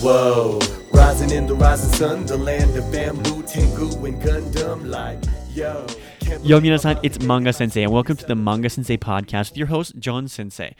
[0.00, 0.60] Whoa,
[0.92, 4.86] rising in the rising sun, the land of bamboo, Tengu, and Gundam.
[4.86, 5.18] Like,
[5.52, 5.86] yo.
[6.42, 9.98] Yo, minasan, it's Manga Sensei, and welcome to the Manga Sensei podcast with your host,
[9.98, 10.76] John Sensei.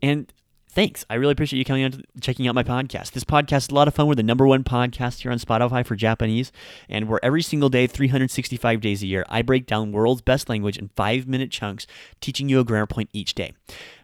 [0.00, 0.32] And
[0.70, 1.04] thanks.
[1.10, 3.12] I really appreciate you coming out, to- checking out my podcast.
[3.12, 4.06] This podcast is a lot of fun.
[4.06, 6.50] We're the number one podcast here on Spotify for Japanese,
[6.88, 9.26] and we're every single day, 365 days a year.
[9.28, 11.86] I break down world's best language in five minute chunks,
[12.22, 13.52] teaching you a grammar point each day.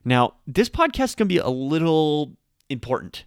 [0.05, 2.37] Now, this podcast is going to be a little
[2.69, 3.25] important.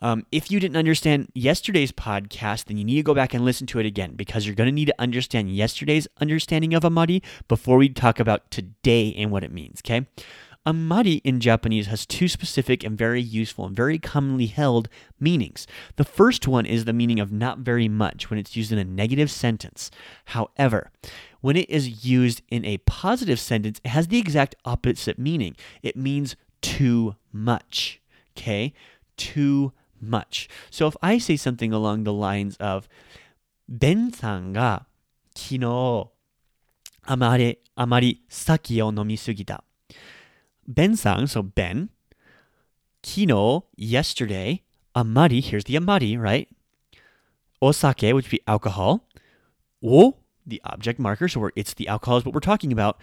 [0.00, 3.66] Um, if you didn't understand yesterday's podcast, then you need to go back and listen
[3.68, 7.76] to it again because you're going to need to understand yesterday's understanding of amari before
[7.76, 10.06] we talk about today and what it means, okay?
[10.66, 14.88] Amari in Japanese has two specific and very useful and very commonly held
[15.20, 15.66] meanings.
[15.94, 18.84] The first one is the meaning of not very much when it's used in a
[18.84, 19.92] negative sentence.
[20.26, 20.90] However,
[21.40, 25.54] when it is used in a positive sentence, it has the exact opposite meaning.
[25.84, 28.00] It means too much,
[28.36, 28.74] okay?
[29.16, 30.49] Too much.
[30.69, 32.87] So if I say something along the lines of,
[33.69, 34.85] Ben さんが
[35.35, 36.09] 昨日
[37.03, 39.63] あまりあまり酒を飲みすぎた。
[40.67, 41.89] Ben さん so Ben,
[43.03, 43.27] 昨日
[43.77, 44.61] yesterday,
[44.93, 46.47] あまり here's the あまり right?
[47.59, 49.01] お酒 which would be alcohol.
[49.81, 52.97] お the object marker, so we're, it's the alcohol is what we're talking about.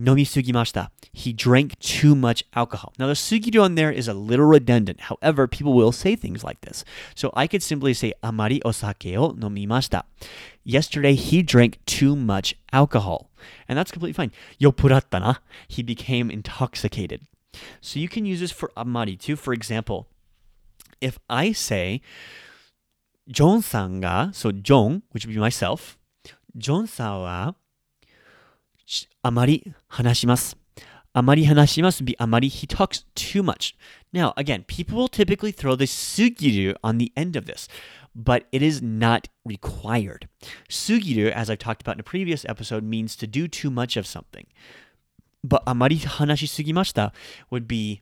[0.00, 0.88] nomiSugimashita.
[1.12, 2.92] He drank too much alcohol.
[2.98, 5.02] Now, the sugiru on there is a little redundant.
[5.02, 6.84] However, people will say things like this.
[7.14, 10.02] So I could simply say, amari osake o nomimashita.
[10.64, 13.30] Yesterday, he drank too much alcohol.
[13.68, 14.32] And that's completely fine.
[14.60, 15.34] Yopuratta na.
[15.68, 17.22] He became intoxicated.
[17.80, 19.36] So you can use this for amari too.
[19.36, 20.06] For example,
[21.00, 22.00] if I say,
[23.28, 25.98] John sanga, so John, which would be myself,
[26.56, 27.52] John san wa
[29.21, 30.57] あまり話します。
[31.13, 33.73] あまり話します be あまり he talks too much.
[34.13, 37.69] Now, again, people will typically throw the sugiru on the end of this,
[38.13, 40.27] but it is not required.
[40.69, 44.05] Sugiru, as I've talked about in a previous episode, means to do too much of
[44.05, 44.45] something.
[45.41, 47.13] But あまり話しすぎました
[47.49, 48.01] would be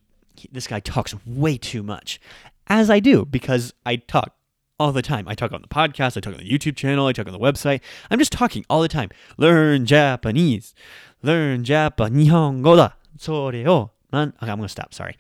[0.52, 2.20] this guy talks way too much.
[2.66, 4.34] As I do, because I talk
[4.80, 5.28] all the time.
[5.28, 7.40] I talk on the podcast, I talk on the YouTube channel, I talk on the
[7.40, 7.82] website.
[8.10, 9.10] I'm just talking all the time.
[9.38, 10.74] Learn Japanese.
[11.22, 12.98] Learn Japan 日本語だ。
[13.18, 15.18] それを man, okay, I'm going to stop, sorry.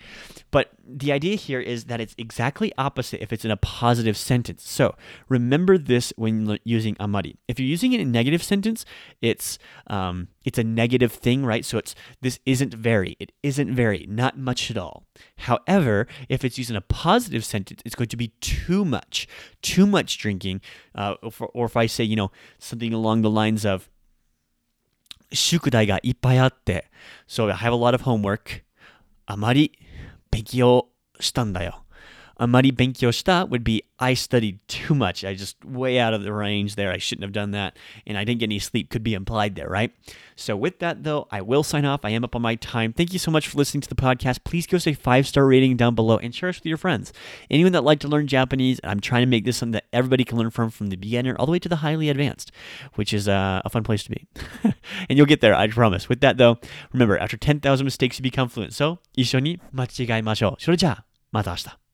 [0.52, 4.70] But the idea here is that it's exactly opposite if it's in a positive sentence.
[4.70, 4.94] So
[5.28, 7.36] remember this when l- using amari.
[7.48, 8.86] If you're using it in a negative sentence,
[9.20, 9.58] it's
[9.88, 11.66] um, it's a negative thing, right?
[11.66, 15.08] So it's this isn't very, it isn't very, not much at all.
[15.50, 19.28] However, if it's used in a positive sentence, it's going to be too much,
[19.64, 20.62] too much drinking.
[20.94, 22.30] Uh, or, if- or if I say, you know,
[22.60, 23.90] something along the lines of
[25.32, 26.92] 宿題がいっぱいあって、
[27.28, 28.64] so I have a lot of homework.
[29.31, 29.79] あまり
[30.31, 30.89] 勉強
[31.21, 31.85] したんだよ。
[32.41, 35.25] Amari benkyo shita would be I studied too much.
[35.25, 36.93] I just way out of the range there.
[36.93, 37.77] I shouldn't have done that.
[38.07, 39.93] And I didn't get any sleep could be implied there, right?
[40.37, 42.05] So with that though, I will sign off.
[42.05, 42.93] I am up on my time.
[42.93, 44.45] Thank you so much for listening to the podcast.
[44.45, 47.13] Please give us a five-star rating down below and share us with your friends.
[47.51, 50.39] Anyone that like to learn Japanese, I'm trying to make this something that everybody can
[50.39, 52.53] learn from from the beginner all the way to the highly advanced,
[52.95, 54.29] which is uh, a fun place to be.
[55.09, 56.09] and you'll get there, I promise.
[56.09, 56.59] With that though,
[56.93, 58.75] remember after 10,000 mistakes you become fluent.
[58.75, 60.63] So, 一緒に間違いましょう。
[60.63, 61.88] それじゃあ、また明日。